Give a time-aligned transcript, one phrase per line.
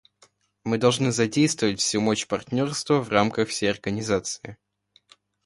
[0.63, 4.57] Мы должны задействовать всю мощь партнерства в рамках всей Организации.